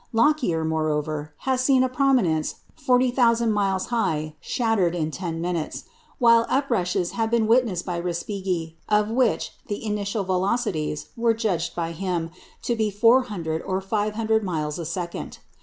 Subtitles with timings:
[0.13, 5.83] Lockyer, moreover, has seen a prominence 40,000 miles high shattered in ten minutes;
[6.17, 11.91] while uprushes have been witnessed by Respighi, of which the initial velocities were judged by
[11.91, 12.31] him
[12.63, 15.37] to be 400 or 500 miles a second.